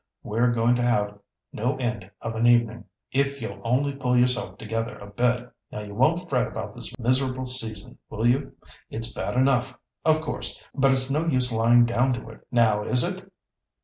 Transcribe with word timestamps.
We're 0.23 0.51
going 0.51 0.73
to 0.77 0.81
have 0.81 1.19
no 1.53 1.75
end 1.77 2.09
of 2.21 2.35
an 2.35 2.47
evening, 2.47 2.85
if 3.11 3.39
you'll 3.39 3.61
only 3.63 3.93
pull 3.93 4.17
yourself 4.17 4.57
together 4.57 4.97
a 4.97 5.05
bit. 5.05 5.51
Now 5.71 5.81
you 5.81 5.93
won't 5.93 6.27
fret 6.27 6.47
about 6.47 6.73
this 6.73 6.91
miserable 6.97 7.45
season, 7.45 7.99
will 8.09 8.25
you? 8.25 8.53
It's 8.89 9.13
bad 9.13 9.37
enough, 9.37 9.77
of 10.03 10.19
course, 10.19 10.65
but 10.73 10.89
it's 10.89 11.11
no 11.11 11.27
use 11.27 11.51
lying 11.51 11.85
down 11.85 12.13
to 12.13 12.29
it—now, 12.31 12.81
is 12.85 13.03
it?" 13.03 13.31